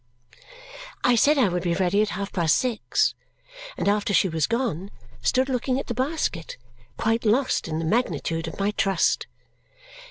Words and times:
I 1.03 1.13
said 1.13 1.37
I 1.37 1.47
would 1.47 1.61
be 1.61 1.75
ready 1.75 2.01
at 2.01 2.09
half 2.17 2.33
past 2.33 2.57
six, 2.57 3.13
and 3.77 3.87
after 3.87 4.15
she 4.15 4.27
was 4.27 4.47
gone, 4.47 4.89
stood 5.21 5.47
looking 5.47 5.79
at 5.79 5.85
the 5.85 5.93
basket, 5.93 6.57
quite 6.97 7.23
lost 7.23 7.67
in 7.67 7.77
the 7.77 7.85
magnitude 7.85 8.47
of 8.47 8.59
my 8.59 8.71
trust. 8.71 9.27